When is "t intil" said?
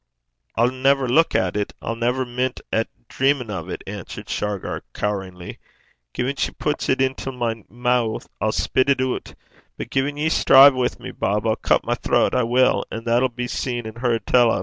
6.87-7.33